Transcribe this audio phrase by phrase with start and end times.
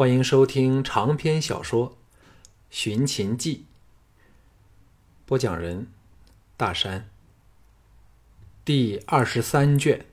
[0.00, 1.90] 欢迎收听长篇小说
[2.70, 3.66] 《寻秦记》，
[5.26, 5.88] 播讲人：
[6.56, 7.10] 大山。
[8.64, 10.06] 第二十三卷，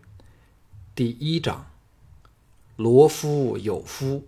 [0.94, 1.68] 第一章：
[2.76, 4.28] 罗夫有夫。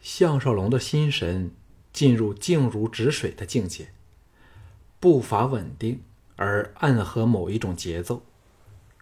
[0.00, 1.50] 项少龙的心神
[1.92, 3.92] 进入静如止水的境界，
[5.00, 6.00] 步伐稳定
[6.36, 8.22] 而暗合某一种节奏。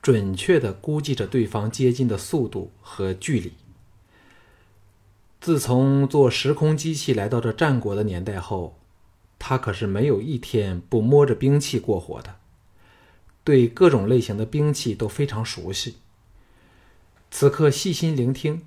[0.00, 3.52] 准确的估计着对方接近的速度和距离。
[5.40, 8.78] 自从做时空机器来到这战国的年代后，
[9.38, 12.36] 他可是没有一天不摸着兵器过活的，
[13.44, 15.96] 对各种类型的兵器都非常熟悉。
[17.30, 18.62] 此刻细心聆听，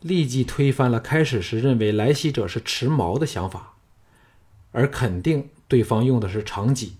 [0.00, 3.74] 立即推翻了开始时认为来袭者是持矛的想法，
[4.72, 6.94] 而肯定对方用的是长戟。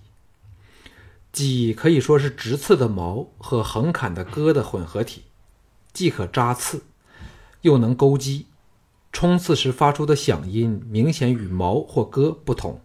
[1.45, 5.25] 戟可以说是直刺的矛和横砍的戈的混合体，
[5.93, 6.85] 既可扎刺，
[7.61, 8.47] 又能钩击。
[9.13, 12.81] 冲刺时发出的响音明显与矛或戈不同。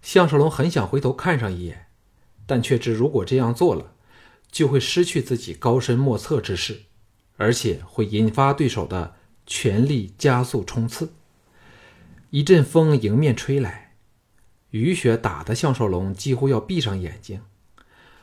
[0.00, 1.86] 项少龙很想回头看上一眼，
[2.46, 3.92] 但却知如果这样做了，
[4.50, 6.80] 就会失去自己高深莫测之势，
[7.36, 9.14] 而且会引发对手的
[9.46, 11.12] 全力加速冲刺。
[12.30, 13.81] 一阵风迎面吹来。
[14.72, 17.42] 雨雪打得项少龙几乎要闭上眼睛，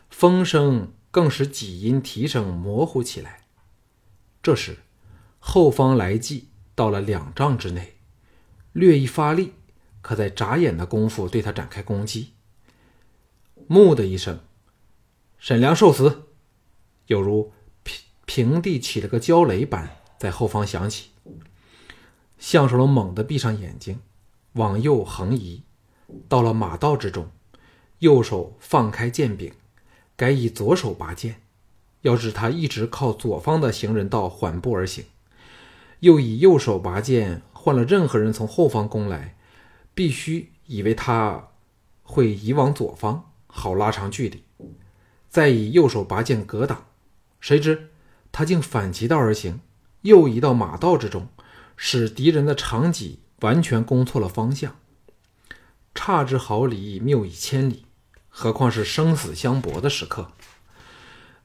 [0.10, 3.42] 风声更使几音提声模糊起来。
[4.42, 4.78] 这时，
[5.38, 7.98] 后方来计到了两丈之内，
[8.74, 9.54] 略一发力，
[10.02, 12.34] 可在眨眼的功夫对他展开攻击。
[13.68, 14.40] 木的一声，
[15.38, 16.24] 沈良受死，
[17.06, 21.12] 有如平平地起了个焦雷般在后方响起。
[22.40, 24.00] 项少龙猛地闭上眼睛，
[24.54, 25.62] 往右横移。
[26.28, 27.30] 到了马道之中，
[28.00, 29.52] 右手放开剑柄，
[30.16, 31.42] 改以左手拔剑。
[32.02, 35.04] 要知他一直靠左方的行人道缓步而行，
[36.00, 39.36] 又以右手拔剑，换了任何人从后方攻来，
[39.94, 41.50] 必须以为他
[42.04, 44.44] 会移往左方，好拉长距离，
[45.28, 46.86] 再以右手拔剑格挡。
[47.42, 47.90] 谁知
[48.32, 49.60] 他竟反其道而行，
[50.04, 51.28] 又移到马道之中，
[51.76, 54.78] 使敌人的长戟完全攻错了方向。
[56.02, 57.84] 差之毫厘，谬以千里，
[58.30, 60.32] 何况是生死相搏的时刻？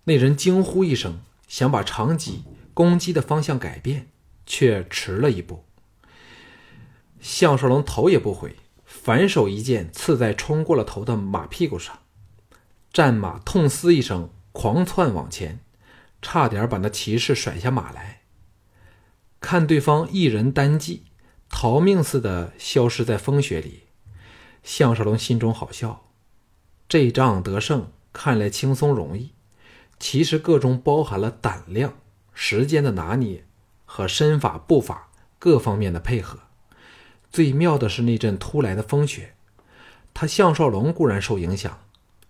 [0.04, 4.06] 那人惊呼一声，想把长戟攻击的方向改变，
[4.46, 5.64] 却迟了一步。
[7.20, 8.54] 项少龙头也不回，
[8.84, 11.98] 反手一剑刺在冲过了头的马屁股上，
[12.92, 15.58] 战马痛嘶一声，狂窜往前，
[16.22, 18.20] 差点把那骑士甩下马来。
[19.40, 21.02] 看对方一人单骑，
[21.48, 23.80] 逃命似的消失在风雪里。
[24.64, 26.06] 项少龙心中好笑，
[26.88, 29.32] 这仗得胜看来轻松容易，
[30.00, 31.94] 其实个中包含了胆量、
[32.32, 33.44] 时间的拿捏
[33.84, 36.38] 和身法步法各方面的配合。
[37.30, 39.34] 最妙的是那阵突来的风雪，
[40.14, 41.78] 他项少龙固然受影响，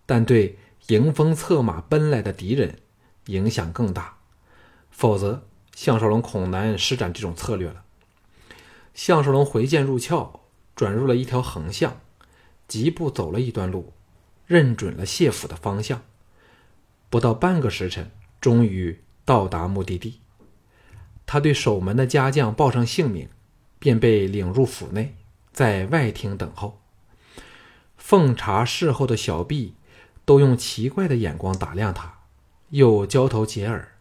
[0.04, 0.58] 但对
[0.88, 2.80] 迎风策马奔来的敌人
[3.26, 4.16] 影响更大。
[4.90, 5.46] 否则，
[5.76, 7.84] 项少龙恐难施展这种策略了。
[8.92, 10.40] 项少龙回剑入鞘，
[10.74, 12.00] 转入了一条横向。
[12.68, 13.92] 疾步走了一段路，
[14.46, 16.02] 认准了谢府的方向。
[17.10, 18.10] 不到半个时辰，
[18.40, 20.20] 终于到达目的地。
[21.26, 23.28] 他对守门的家将报上姓名，
[23.78, 25.14] 便被领入府内，
[25.52, 26.80] 在外厅等候。
[27.96, 29.74] 奉茶侍候的小婢
[30.24, 32.18] 都用奇怪的眼光打量他，
[32.70, 33.96] 又交头接耳，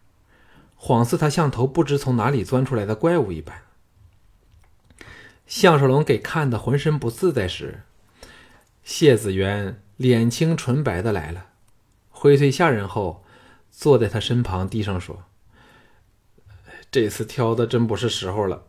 [0.78, 3.62] 恍似他像头不知从哪里钻出来的怪物一般。
[5.46, 7.84] 项少龙给看得浑身不自在时。
[8.84, 11.46] 谢子元脸青唇白的来了，
[12.10, 13.24] 挥退下人后，
[13.70, 15.24] 坐在他身旁，低声说
[16.92, 18.64] ：“这次挑的真不是时候了。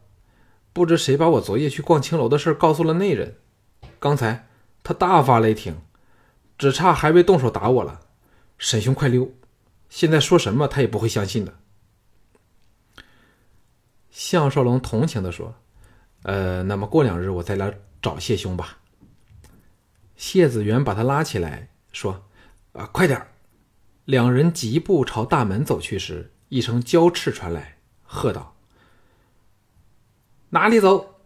[0.71, 3.35] 不知谁把我昨夜去逛青楼的事告诉了那人，
[3.99, 4.47] 刚才
[4.83, 5.81] 他大发雷霆，
[6.57, 7.99] 只差还未动手打我了。
[8.57, 9.33] 沈兄快溜，
[9.89, 11.59] 现在说什么他也不会相信的。”
[14.09, 15.55] 项少龙同情的说
[16.23, 18.79] ：“呃，那么过两日我再来找谢兄吧。”
[20.15, 22.25] 谢子元把他拉起来，说
[22.73, 23.27] ：“啊，快点
[24.05, 28.55] 两人疾步朝大门走去时，一声娇叱传来，喝道
[30.51, 31.21] ：“哪里走！”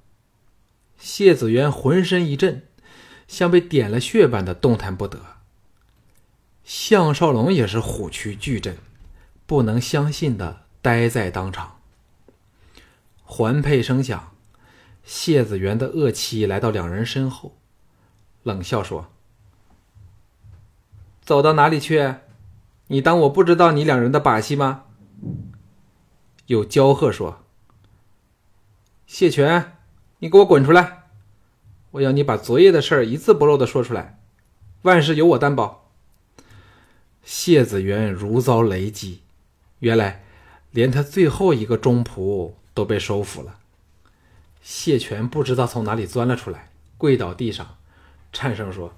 [0.97, 2.67] 谢子元浑身一震，
[3.27, 5.19] 像被点了穴般的动弹不得。
[6.63, 8.77] 项少龙也是虎躯巨震，
[9.45, 11.79] 不能相信的呆在当场。
[13.23, 14.35] 环佩声响，
[15.03, 17.58] 谢子元的恶妻来到两人身后。
[18.43, 19.07] 冷笑说
[21.21, 22.15] ：“走到哪里去？
[22.87, 24.83] 你当我不知道你两人的把戏吗？”
[26.47, 27.43] 又骄喝说
[29.05, 29.77] ：“谢全，
[30.19, 31.03] 你给我滚出来！
[31.91, 34.19] 我要你把昨夜的事一字不漏的说出来，
[34.83, 35.89] 万事由我担保。”
[37.23, 39.21] 谢子元如遭雷击，
[39.79, 40.23] 原来
[40.71, 43.59] 连他最后一个忠仆都被收服了。
[44.61, 47.77] 谢全不知道从哪里钻了出来，跪倒地上，
[48.31, 48.93] 颤声说：“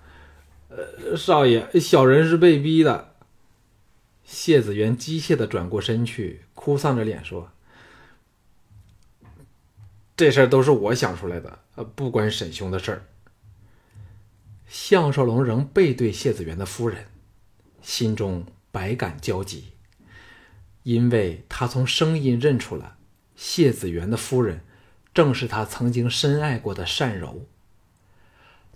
[0.69, 3.15] 呃，少爷，小人是被逼的。”
[4.23, 7.51] 谢子元机械的转过身去，哭丧着脸说
[10.15, 13.03] ：“这事儿都是我想出来的，呃，不关沈兄的事儿。”
[14.69, 17.05] 项少龙仍背对谢子元的夫人，
[17.81, 19.73] 心中百感交集，
[20.83, 22.97] 因为他从声音认出了
[23.35, 24.61] 谢子元的夫人。
[25.13, 27.45] 正是他曾经深爱过的单柔。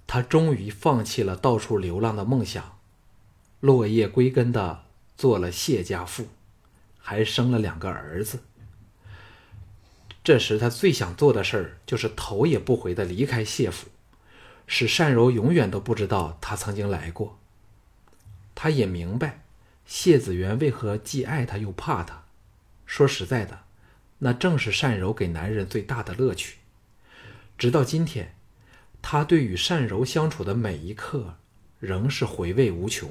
[0.08, 2.78] 他终于放弃了到处流浪的梦想，
[3.60, 4.84] 落叶归根的
[5.18, 6.28] 做了谢家妇，
[6.98, 8.40] 还生了两个儿子。
[10.24, 13.88] 这时他最想做的事儿就是头也不回的离开谢府，
[14.68, 17.40] 使单柔永远都不知道他曾经来过。
[18.54, 19.44] 他也明白
[19.86, 22.24] 谢子元为何既爱他又怕他。
[22.86, 23.66] 说实在的。
[24.20, 26.60] 那正是单柔给男人最大的乐趣。
[27.58, 28.35] 直到今天，
[29.08, 31.36] 他对与单柔相处的每一刻，
[31.78, 33.08] 仍是回味无穷。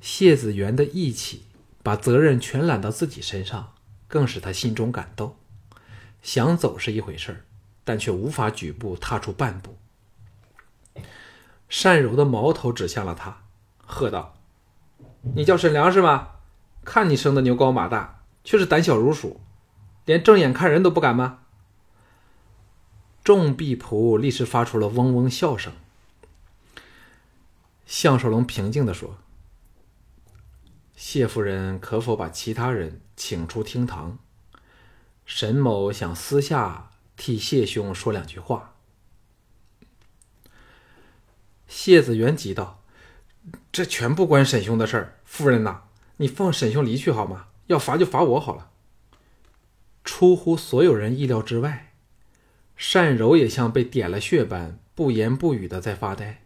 [0.00, 1.44] 谢子元的义气，
[1.82, 3.74] 把责任全揽到自己身上，
[4.06, 5.36] 更使他心中感动。
[6.22, 7.40] 想走是一回事儿，
[7.84, 9.76] 但却无法举步踏出半步。
[11.82, 13.42] 单柔的矛头指向了他，
[13.84, 14.38] 喝道
[15.36, 16.28] ：“你叫沈良是吗？
[16.86, 19.42] 看你生的牛高马大，却是胆小如鼠。”
[20.06, 21.40] 连正眼看人都不敢吗？
[23.28, 25.74] 众婢仆立时发出了嗡嗡笑声。
[27.84, 29.18] 项少龙平静的说
[30.96, 34.18] ：“谢夫人可否把其他人请出厅堂？
[35.26, 38.76] 沈某想私下替谢兄说两句话。”
[41.68, 42.82] 谢子元急道
[43.70, 45.82] ：“这全不关沈兄的事儿，夫人呐，
[46.16, 47.48] 你放沈兄离去好吗？
[47.66, 48.70] 要罚就罚我好了。”
[50.02, 51.87] 出乎所有人意料之外，
[52.78, 56.40] 单柔也像被点了穴般不言不语的在发呆。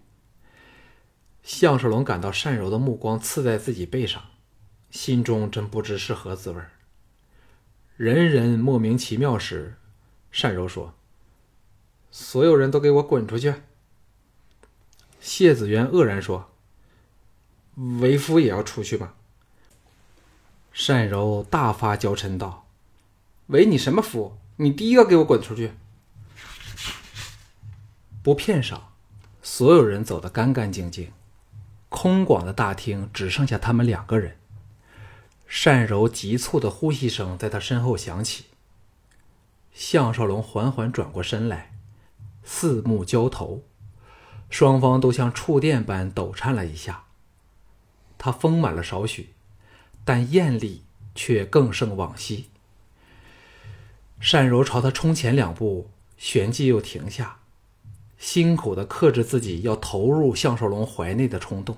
[1.43, 4.23] 项少龙感到单柔的目光刺在自己背上，
[4.91, 6.63] 心中真不知是何滋味。
[7.97, 9.77] 人人莫名其妙时，
[10.41, 10.95] 单柔说
[12.11, 13.55] ：“所有人都给我滚出去！”
[15.21, 16.51] 谢子渊愕然说
[18.01, 19.15] ：“为夫也要出去吗？”
[20.89, 22.67] 单柔大发娇嗔道。
[23.49, 24.39] 为你什么夫？
[24.57, 25.73] 你第一个给我滚出去！
[28.23, 28.93] 不片上，
[29.43, 31.11] 所有人走得干干净净，
[31.89, 34.37] 空广的大厅只剩下他们两个人。
[35.65, 38.47] 单柔急促的呼吸声在他身后响起。
[39.73, 41.73] 项少龙缓缓转过身来，
[42.45, 43.63] 四目交投，
[44.49, 47.05] 双方都像触电般抖颤了一下。
[48.19, 49.31] 他丰满了少许，
[50.05, 50.85] 但艳丽
[51.15, 52.49] 却更胜往昔。
[54.31, 57.41] 单柔朝他冲前两步，旋即又停下，
[58.23, 61.77] 辛苦的克制自己要投入项少龙怀内的冲动。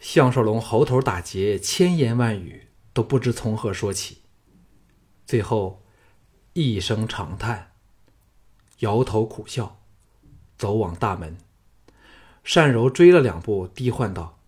[0.00, 4.22] 项少龙喉头打结，千言万语都不知从何说起，
[5.26, 5.82] 最后
[6.54, 7.72] 一声长叹，
[8.78, 9.78] 摇头苦笑，
[10.56, 11.36] 走往大门。
[12.42, 14.38] 单柔追了两步，低唤道：“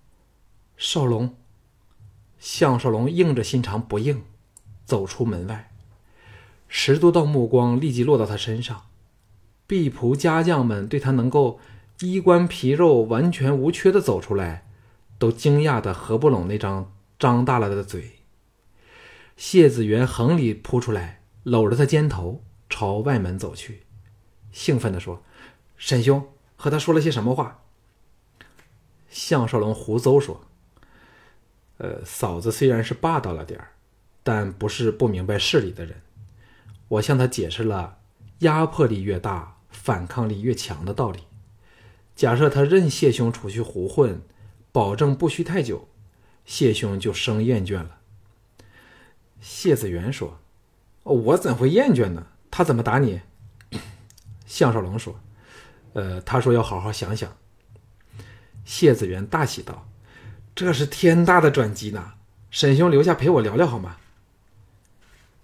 [0.79, 1.37] 少龙。”
[2.41, 4.25] 项少龙硬着心肠不应，
[4.87, 5.71] 走出门外。
[6.67, 8.87] 十多道目光立即落到他身上，
[9.67, 11.59] 婢仆家将们对他能够
[12.01, 14.67] 衣冠皮肉完全无缺的走出来，
[15.19, 18.19] 都惊讶的合不拢那张张大了的嘴。
[19.37, 23.83] 谢子元横里扑出来，搂着他肩头朝外门走去，
[24.53, 25.23] 兴奋地说
[25.77, 27.63] ：“沈兄和他说了些什么话？”
[29.09, 30.43] 项少龙胡诌说
[31.79, 33.71] ：“呃，嫂子虽然是霸道了点儿，
[34.23, 36.03] 但不是不明白事理的人。”
[36.89, 37.99] 我向他解释了
[38.41, 41.25] 压迫力越大，反抗力越强的道理。
[42.17, 44.23] 假设他任谢兄出去胡混，
[44.71, 45.89] 保证不需太久，
[46.47, 47.99] 谢兄就生厌倦了。
[49.41, 50.39] 谢子元说
[51.03, 52.29] ：“我怎会厌倦呢？
[52.51, 53.21] 他怎么打你？”
[54.47, 55.21] 项少龙说
[55.93, 57.37] ：“呃，他说要好好想想。”
[58.65, 59.89] 谢子元大喜道
[60.55, 62.15] ：“这是天大的转机呢！
[62.51, 63.97] 沈兄留下陪我聊聊好吗？”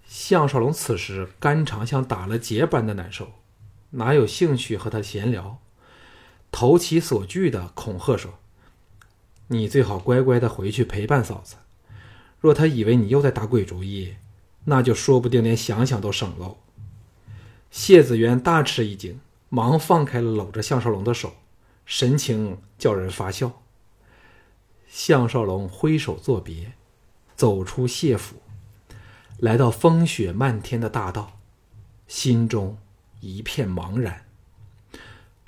[0.07, 3.31] 项少龙此时肝肠像打了结般的难受，
[3.91, 5.59] 哪有兴趣和他闲聊？
[6.51, 8.39] 投其所惧的恐吓说
[9.47, 11.55] ：“你最好乖乖的回去陪伴嫂子。
[12.39, 14.15] 若他以为你又在打鬼主意，
[14.65, 16.57] 那就说不定连想想都省喽。”
[17.71, 21.35] 谢子元大吃一惊，忙放开了搂着项少龙的手，
[21.85, 23.61] 神情叫人发笑。
[24.87, 26.73] 项少龙挥手作别，
[27.35, 28.41] 走出谢府，
[29.37, 31.39] 来到风雪漫天的大道，
[32.09, 32.77] 心中
[33.21, 34.25] 一片茫然。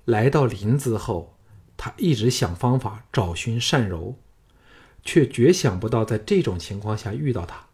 [0.05, 1.35] 来到临淄后，
[1.75, 4.17] 他一直想方法找寻善柔，
[5.03, 7.67] 却绝想不到在这种情况下遇到她，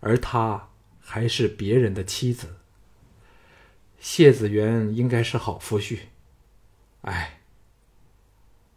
[0.00, 2.56] 而她还是别人的妻子。
[3.98, 5.98] 谢子元应该是好夫婿，
[7.02, 7.40] 哎，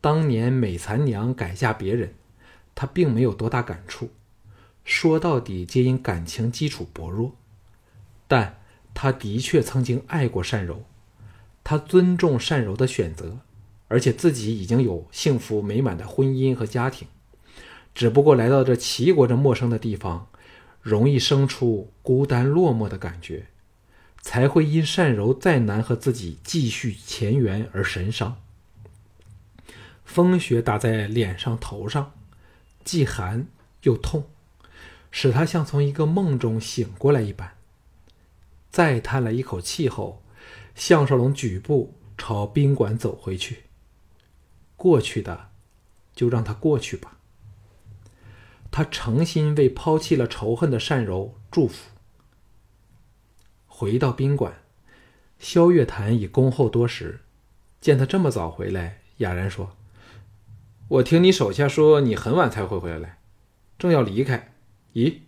[0.02, 2.14] 当年美残娘改嫁别人。
[2.80, 4.12] 他并没有多大感触，
[4.86, 7.36] 说到底皆因感情基础薄弱，
[8.28, 8.60] 但
[9.00, 10.84] 他的确曾经爱过善柔，
[11.64, 13.38] 他尊重善柔的选择，
[13.88, 17.08] 而且自己已经有幸福美满的婚姻和家庭，
[17.94, 20.28] 只不过来到这齐国这陌生的地方，
[20.82, 23.46] 容易生出孤单落寞的感觉，
[24.20, 28.38] 才会因善柔再难和自己继续前缘而神伤。
[30.04, 32.14] 风雪打在脸上头上。
[32.84, 33.46] 既寒
[33.84, 34.24] 又痛，
[35.12, 37.57] 使他像从一个梦中醒过来一般。
[38.78, 40.22] 再叹了一口气后，
[40.76, 43.64] 项少龙举步朝宾馆走回去。
[44.76, 45.50] 过去的，
[46.14, 47.18] 就让他过去吧。
[48.70, 51.90] 他诚心为抛弃了仇恨的善柔祝福。
[53.66, 54.54] 回到宾馆，
[55.40, 57.22] 萧月潭已恭候多时，
[57.82, 59.76] 见他这么早回来，哑然说。
[60.88, 63.18] 我听你手下说你很晚才会回来，
[63.80, 64.54] 正要离开，
[64.94, 65.22] 咦，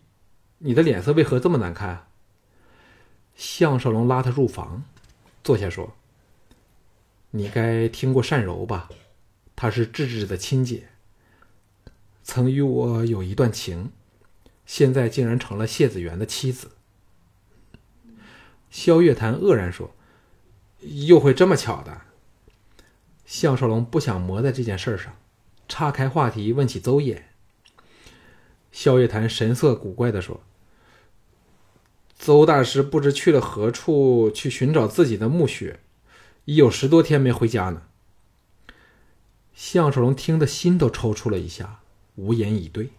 [0.59, 2.08] 你的脸色为何这么难看？
[3.39, 4.83] 项少龙拉他入房，
[5.45, 5.95] 坐下说
[7.31, 8.89] ：“你该听过单柔吧？
[9.55, 10.89] 她是智智的亲姐，
[12.21, 13.93] 曾与我有一段情，
[14.65, 16.71] 现在竟然成了谢子元的妻子。”
[18.69, 19.95] 萧月潭愕然说
[21.07, 22.01] ：“又会这么巧的？”
[23.25, 25.15] 项少龙不想磨在这件事上。
[25.69, 27.21] 岔开话题，问起邹衍。
[28.73, 30.43] 萧月潭神色古怪的说
[32.19, 35.79] ：“邹大师不知去了何处，去寻找自己的墓穴，
[36.43, 37.83] 已有十多天没回家呢。”
[39.55, 41.79] 项少龙听得心都抽搐了一下，
[42.15, 42.89] 无言以对。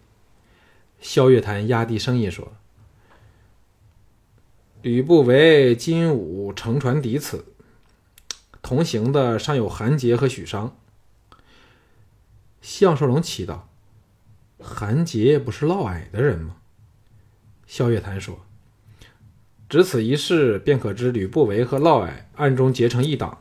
[0.99, 2.53] 萧月潭压低声音说
[4.81, 7.45] ：“吕不韦、金武乘船抵此，
[8.61, 10.75] 同行的尚有韩杰和许商。”
[12.61, 13.61] 项少龙祈祷
[14.61, 16.57] ：“韩杰不是嫪毐的人吗？”
[17.65, 18.45] 萧月潭说
[19.71, 23.37] ：“只此一事，便可知吕不韦和嫪毐暗中结成一党。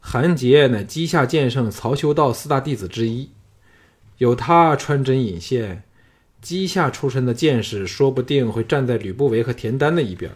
[0.00, 3.30] 韩杰乃稷下剑圣曹修道四大弟子之一，
[4.18, 5.84] 有他穿针引线，
[6.42, 10.32] 稷下出身的剑士说不定会站在吕不韦和田丹的一边，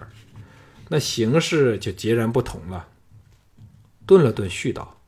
[0.91, 2.87] 那形势就截然不同了。”
[4.07, 5.01] 顿了顿，续道：“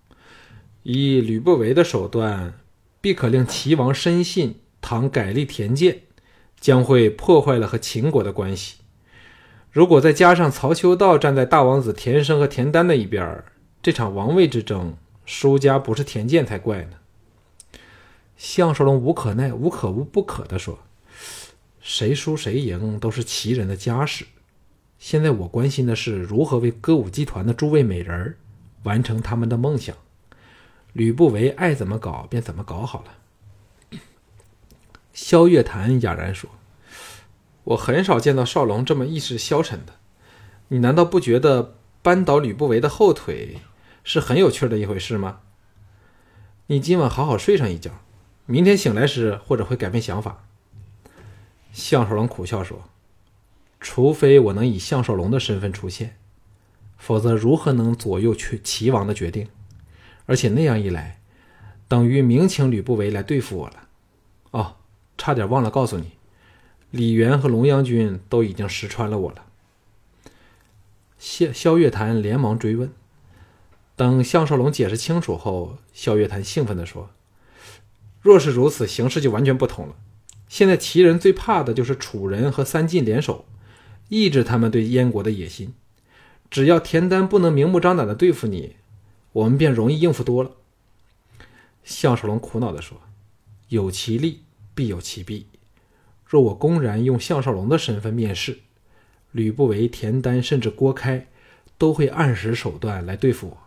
[0.83, 2.55] 以吕不韦的手段。”
[3.01, 6.03] 必可令齐王深信唐改立田建，
[6.59, 8.79] 将会破坏了和秦国的关系。
[9.73, 13.43] 如果再加上曹秋道站在大王子田生和田丹的一边，
[13.83, 16.99] 这场王位之争，输家不是田建才怪呢。
[18.37, 20.79] 项少龙无可奈、无可无不可的说
[21.81, 24.27] ：“谁输谁赢都是齐人的家事。
[24.99, 28.37] 现在我关心的是如何为歌舞集团的诸位美人
[28.83, 29.97] 完成他们的梦想。”
[30.93, 33.99] 吕不韦爱怎么搞便怎么搞好了。
[35.15, 36.51] 萧月潭哑然说
[37.65, 39.95] ：“我很少见到少龙这么意志消沉的。
[40.69, 43.59] 你难道不觉得扳倒吕不韦的后腿
[44.03, 45.41] 是很有趣的一回事吗？
[46.69, 47.91] 你今晚好好睡上一觉，
[48.47, 50.45] 明天醒来时或者会改变想法。”
[51.73, 52.85] 项少龙苦笑说
[53.81, 56.17] ：“除非我能以项少龙的身份出现，
[56.97, 59.49] 否则如何能左右去齐王的决定？”
[60.27, 61.21] 而且那样一来，
[61.89, 63.89] 等于明请吕不韦来对付我了。
[64.53, 64.77] 哦，
[65.19, 66.13] 差点忘了告诉你，
[66.93, 69.47] 李元和龙阳君都已经识穿了我了。
[71.19, 72.93] 萧萧月潭连忙追问。
[73.97, 77.11] 等项少龙解释清楚后，萧月潭兴奋地说
[78.23, 79.97] ：“若是如此，形势就完全不同了。
[80.49, 83.47] 现在齐人最怕的就是楚人和三晋联手，
[84.09, 85.75] 抑制他们对燕国的野心。
[86.51, 88.77] 只要田丹不能明目张胆地对付你。”
[89.33, 90.51] 我们便容易应付多了。
[91.83, 93.01] 项少龙苦恼地说
[93.69, 94.43] ：“有其利，
[94.75, 95.47] 必有其弊。
[96.33, 98.61] 若我公然用项少龙的身份面试，
[99.33, 101.27] 吕不韦、田丹甚至郭开，
[101.77, 103.59] 都会暗使手段来对付我。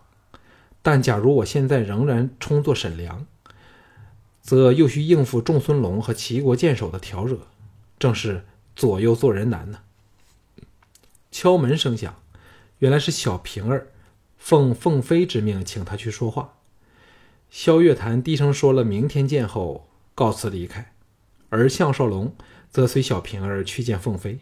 [0.82, 3.28] 但假如我现在仍然充作沈良，
[4.42, 7.38] 则又需应付仲孙龙和齐国剑手的挑惹，
[8.00, 8.44] 正是
[8.76, 9.82] 左右做人难呢。
[11.32, 12.16] 敲门声响，
[12.80, 13.90] 原来是小平儿
[14.40, 16.56] 奉凤飞之命请他去说话。
[17.52, 20.94] 萧月潭低声说了“明天见”后，告辞离开，
[21.50, 22.34] 而项少龙
[22.76, 24.40] 则随小平儿去见凤飞。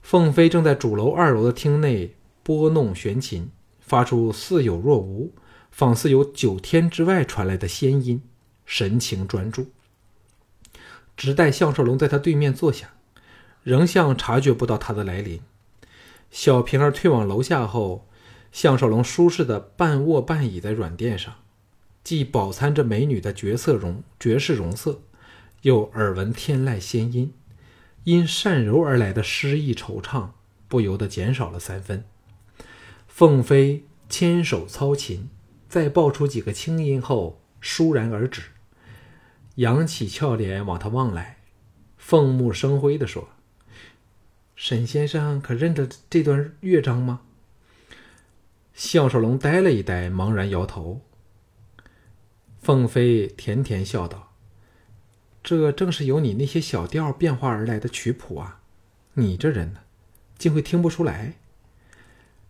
[0.00, 5.34] 凤飞正在主楼二楼的厅内拨弄弦琴，发出似有若无、
[5.70, 8.22] 仿似由九天之外传来的仙音，
[8.64, 9.66] 神情专注。
[11.18, 12.94] 只待项少龙在他对面坐下，
[13.62, 15.42] 仍像察觉不到他的来临。
[16.30, 18.08] 小平儿退往楼下后，
[18.52, 21.34] 项少龙舒适的半卧半倚在软垫上，
[22.02, 25.02] 既饱餐着美女的绝色容绝世容色，
[25.64, 27.34] 又耳闻天籁仙音。
[28.04, 30.28] 因善柔而来的诗意惆怅，
[30.68, 32.04] 不由得减少了三分。
[33.08, 35.30] 凤飞牵手操琴，
[35.70, 38.42] 在爆出几个清音后，倏然而止，
[39.54, 41.38] 扬起俏脸往他望来，
[41.96, 43.30] 凤目生辉地说
[44.54, 47.22] ：“沈先生可认得这段乐章吗？”
[48.74, 51.00] 项少龙呆了一呆，茫然摇头。
[52.60, 54.33] 凤飞甜甜笑道。
[55.44, 58.60] 这正是由你那些小调变化而来的曲谱啊！
[59.12, 59.80] 你这人呢，
[60.38, 61.34] 竟会听不出来？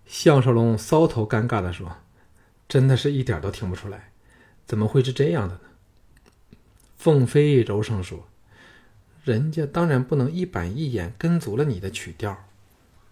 [0.06, 1.96] 项少龙搔头尴尬的说
[2.68, 4.12] ：“真的是一点都听不出来，
[4.64, 5.60] 怎么会是这样的呢？”
[6.96, 8.28] 凤飞柔声说
[9.24, 12.46] ：“人家当然不能一板一眼跟足了你的曲调，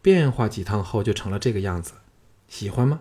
[0.01, 1.95] 变化几趟后就成了这个样子，
[2.47, 3.01] 喜欢吗？”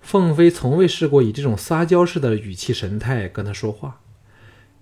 [0.00, 4.01] 凤飞从未试过以这种撒娇式的语气神态跟他说话。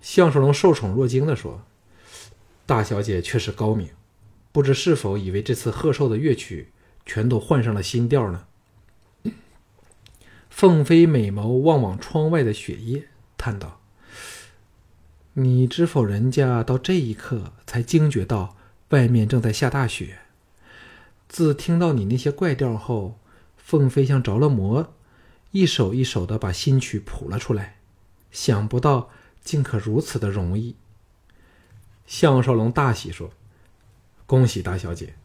[0.01, 1.61] 项少龙受宠若惊地说
[2.65, 3.89] ：“大小姐确实高明，
[4.51, 6.71] 不知是否以为这次贺寿的乐曲
[7.05, 8.45] 全都换上了新调呢？”
[10.49, 13.79] 凤飞美眸望望窗外的雪夜，叹道
[15.33, 16.03] ：“你知否？
[16.03, 18.57] 人家到这一刻才惊觉到
[18.89, 20.17] 外面正在下大雪。
[21.29, 23.19] 自听到你那些怪调后，
[23.55, 24.91] 凤飞像着了魔，
[25.51, 27.77] 一首一首的把新曲谱了出来。
[28.31, 29.11] 想不到。”
[29.43, 30.75] 竟可如此的容易。
[32.05, 33.31] 项少龙大喜说
[34.25, 35.15] ：“恭喜大小姐。”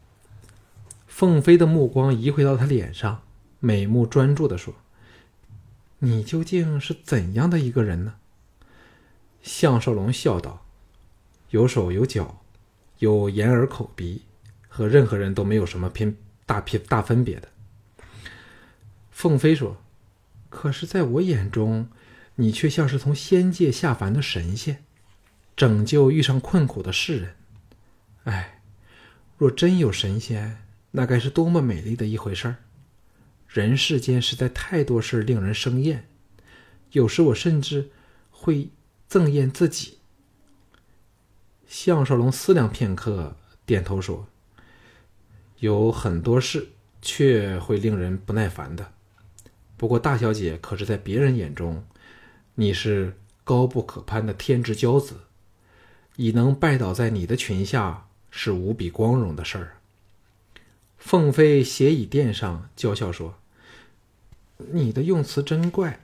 [1.07, 3.23] 凤飞的目光移回到他脸上，
[3.59, 4.73] 美目专注的说
[5.99, 8.15] ：“你究竟是怎样的一个人呢？”
[9.41, 10.65] 项少龙笑道
[11.51, 12.41] ：“有手有脚，
[12.99, 14.23] 有眼耳口鼻，
[14.67, 17.49] 和任何人都没有什么偏大偏大分别的。”
[19.11, 19.77] 凤飞说
[20.49, 21.89] ：“可是，在我眼中……”
[22.39, 24.83] 你却像是从仙界下凡的神仙，
[25.55, 27.35] 拯救遇上困苦的世人。
[28.25, 28.61] 哎，
[29.37, 32.57] 若真有神仙，那该是多么美丽的一回事儿！
[33.47, 36.07] 人世间实在太多事令人生厌，
[36.91, 37.89] 有时我甚至
[38.29, 38.69] 会
[39.09, 39.97] 憎厌自己。
[41.67, 44.27] 项少龙思量片刻，点头说
[45.57, 46.69] ：“有很多事
[47.01, 48.93] 却会令人不耐烦的。
[49.75, 51.83] 不过大小姐可是在别人眼中……”
[52.59, 55.17] 你是高不可攀的天之骄子，
[56.15, 59.77] 已能拜倒在你的裙下，是无比光荣的事儿。
[60.97, 63.35] 凤飞斜倚垫上，娇笑说
[64.73, 66.03] ：“你的用词真怪，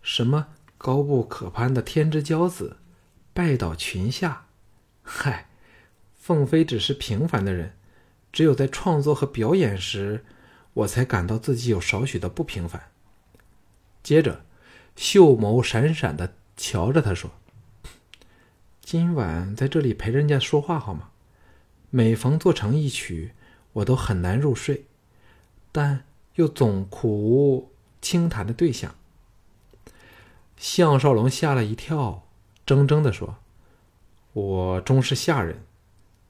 [0.00, 0.46] 什么
[0.78, 2.78] 高不可攀的天之骄子，
[3.34, 4.46] 拜倒裙下？
[5.02, 5.50] 嗨，
[6.16, 7.74] 凤飞只是平凡的人，
[8.32, 10.24] 只有在创作和表演时，
[10.72, 12.90] 我才感到自己有少许的不平凡。”
[14.02, 14.46] 接着。
[14.96, 17.30] 秀眸闪闪的瞧着他说
[18.80, 21.10] ：“今晚在这里陪人家说话好吗？
[21.90, 23.32] 每逢做成一曲，
[23.72, 24.84] 我都很难入睡，
[25.70, 26.04] 但
[26.36, 28.94] 又总苦无倾谈的对象。”
[30.56, 32.28] 项少龙吓了一跳，
[32.64, 33.38] 怔怔的说
[34.32, 35.64] ：“我终是下人，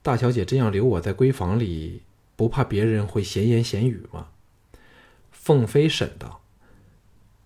[0.00, 2.02] 大小姐这样留我在闺房里，
[2.36, 4.28] 不怕别人会闲言闲语吗？”
[5.30, 6.41] 凤飞沈道。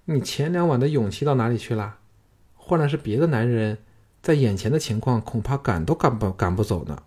[0.09, 1.99] 你前两晚的勇气到哪里去了？
[2.55, 3.79] 换了是别的男人，
[4.23, 7.03] 在眼前的情况，恐怕赶都赶不赶不走呢。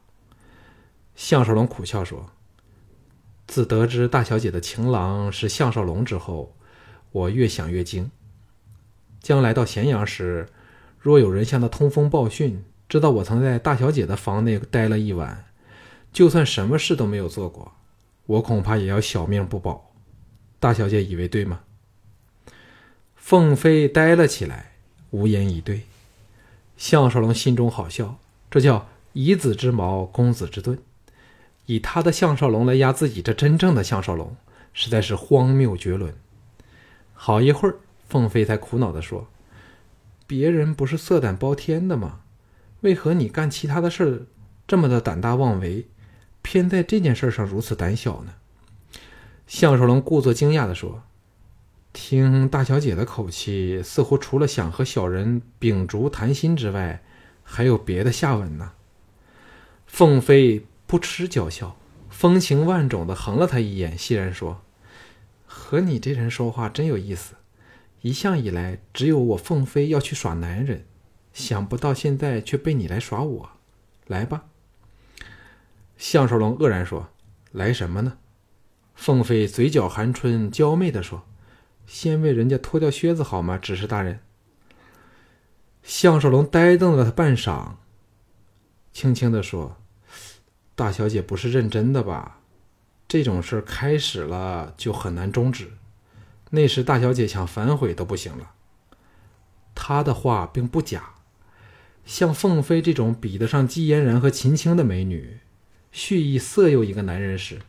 [1.15, 2.29] 项少龙苦笑说
[3.47, 6.53] ：“自得知大小姐的情郎是项少龙之后，
[7.13, 8.11] 我越想越惊。
[9.21, 10.49] 将来到咸阳时，
[10.99, 15.45] 若有人向他通风报讯，知道我曾在大小姐的房内待了一晚，
[16.11, 17.71] 就算什么事都没有做过，
[18.25, 19.93] 我恐怕也要小命不保。
[20.59, 21.61] 大小姐以为对吗？”
[23.29, 24.71] 凤飞呆了起来，
[25.11, 25.83] 无言以对。
[26.77, 28.17] 项少龙心中好笑，
[28.49, 30.79] 这叫以子之矛攻子之盾。
[31.67, 34.35] 以他的项少龙来压自己这真正的项少龙，
[34.73, 36.11] 实在是荒谬绝伦。
[37.13, 37.75] 好一会儿，
[38.07, 39.27] 凤飞才苦恼地说
[40.25, 42.21] ：“别人不是色胆包天的吗？
[42.81, 44.25] 为何你干其他的事
[44.67, 45.85] 这么的胆大妄为，
[46.41, 48.33] 偏在这件事上如此胆小呢？
[49.45, 51.03] 项少龙故作惊讶的说
[51.91, 57.03] ：“听大小姐的口气，似乎除了想和小人秉烛谈心之外，
[57.43, 58.73] 还有别的下文呢。”
[59.87, 61.75] 凤飞不吃娇笑，
[62.09, 64.61] 风情万种的横了他一眼，欣然说
[65.47, 67.33] ：“和你这人说话真有意思。
[68.01, 70.85] 一向以来，只有我凤飞要去耍男人，
[71.33, 73.49] 想不到现在却被你来耍我。
[74.05, 74.45] 来吧。”
[75.97, 77.09] 项少龙愕然说
[77.51, 78.19] ：“来什么呢？”
[78.95, 81.23] 凤飞嘴角含春，娇媚的说
[81.89, 84.19] ：“先为人家脱掉靴子好吗，指示大人？”
[85.81, 87.71] 项少龙呆瞪了他半晌，
[88.93, 89.77] 轻轻的说
[90.75, 92.41] ：“大小姐不是认真的吧？
[93.07, 95.71] 这种事开始了就很难终止，
[96.51, 98.51] 那时大小姐想反悔都不行了。”
[99.73, 101.15] 他的话并不假，
[102.05, 105.39] 像凤飞这种比得上姬嫣然和秦青的美女。
[105.91, 107.61] 蓄意色诱一个男人时，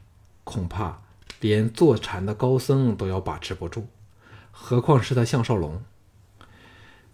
[0.45, 1.01] 恐怕
[1.41, 3.87] 连坐禅的高僧都要把持不住，
[4.63, 5.83] 何况是他项少龙。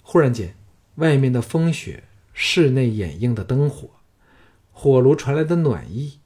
[0.02, 0.56] 忽然间，
[0.96, 2.02] 外面的风雪，
[2.34, 3.90] 室内掩映的灯火，
[4.72, 6.18] 火炉传来的暖意，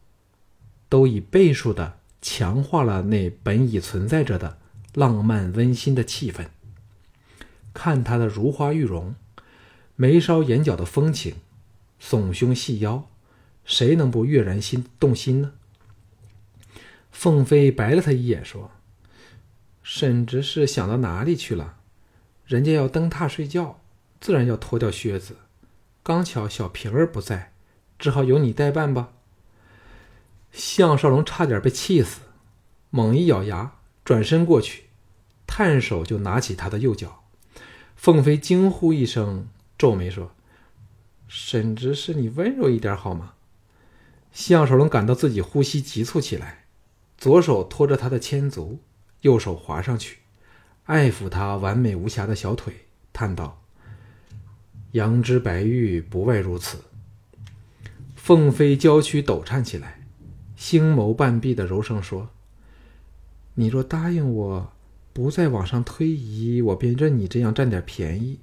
[0.88, 4.58] 都以倍数的强化了那本已存在着的
[4.94, 6.46] 浪漫温馨的气氛。
[7.72, 9.14] 看他的如花玉容，
[9.94, 11.36] 眉梢眼角的风情，
[12.02, 13.06] 耸胸细腰。
[13.64, 15.52] 谁能不跃然心动心呢？
[17.12, 18.70] 凤飞白了他一眼，说
[19.92, 21.78] ：“甚至是想到哪里去了？
[22.46, 23.80] 人家要登榻睡觉，
[24.20, 25.34] 自然要脱掉靴子。
[26.04, 27.52] 刚巧小平儿不在，
[27.98, 29.08] 只好由你代办吧。”
[30.52, 32.20] 项少龙差点被气死，
[32.90, 33.72] 猛一咬牙，
[34.04, 34.84] 转身过去，
[35.44, 37.24] 探手就拿起他的右脚。
[37.96, 40.30] 凤飞惊呼一声，皱眉说
[41.26, 43.32] ：“甚至是你温柔一点好吗？”
[44.30, 46.66] 项少龙感到自己呼吸急促起来，
[47.18, 48.78] 左手托着他的千足，
[49.22, 50.18] 右手滑上去，
[50.84, 52.74] 爱抚他完美无瑕的小腿，
[53.12, 53.60] 叹道
[54.92, 56.78] ：“羊脂白玉不外如此。”
[58.16, 60.06] 凤飞娇躯抖颤起来，
[60.56, 62.28] 星眸半闭的柔声说
[63.54, 64.72] ：“你若答应我，
[65.12, 68.38] 不再往上推移，我便任你这样占点便宜，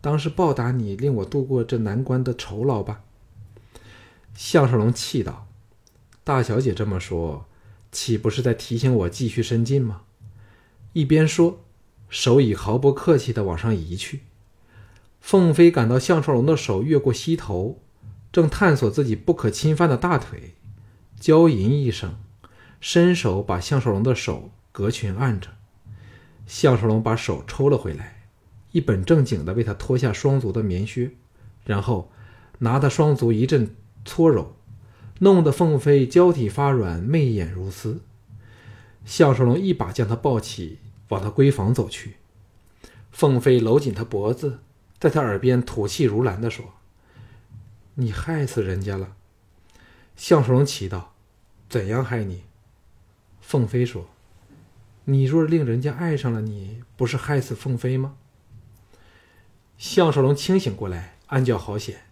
[0.00, 3.02] 当是报答你令我度过这难关的酬劳吧。”
[4.34, 5.46] 项少龙气道
[6.24, 7.46] ：“大小姐这么说，
[7.92, 10.02] 岂不是在提醒我继续深进吗？”
[10.92, 11.60] 一边说，
[12.08, 14.22] 手已毫不客气的往上移去。
[15.20, 17.80] 凤飞感到项少龙的手越过膝头，
[18.32, 20.54] 正探索自己不可侵犯的大腿，
[21.20, 22.16] 娇吟一声，
[22.80, 25.50] 伸手把项少龙的手隔裙按着。
[26.46, 28.24] 项少龙把手抽了回来，
[28.72, 31.12] 一本正经的为他脱下双足的棉靴，
[31.64, 32.10] 然后
[32.58, 33.76] 拿他双足一阵。
[34.04, 34.56] 搓揉，
[35.22, 38.00] 弄得凤飞娇体发软，媚眼如丝。
[39.04, 40.80] 项少龙一把将她抱起，
[41.10, 42.16] 往她闺房走去。
[43.12, 44.58] 凤飞搂紧他脖子，
[44.98, 46.74] 在他耳边吐气如兰地说
[47.94, 49.14] ：“你害死人家了。”
[50.16, 51.14] 项少龙奇道
[51.70, 52.42] ：“怎样害你？”
[53.40, 54.08] 凤飞说
[55.04, 58.16] ：“你若令人家爱上了你，不是害死凤飞吗？”
[59.78, 62.06] 项少龙清醒过来，暗叫好险。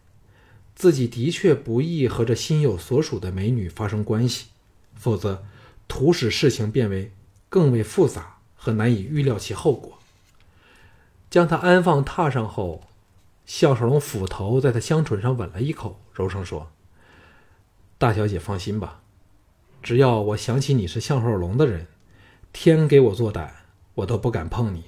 [0.80, 4.46] 自己的确不易和这心有所属的美女发生关系，
[4.94, 5.44] 否则
[5.86, 7.12] 徒使事情变为
[7.50, 9.98] 更为复杂和难以预料其后果。
[11.28, 12.84] 将她安放榻上后，
[13.44, 16.70] 项少龙斧头在她香唇上吻了一口，柔声说
[17.98, 19.02] ：“大小姐放心吧，
[19.82, 21.88] 只要我想起你是项少龙的人，
[22.54, 23.54] 天给我作胆，
[23.96, 24.84] 我都不敢碰你。”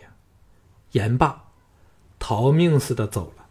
[0.93, 1.51] 言罢，
[2.19, 3.42] 逃命似的走了。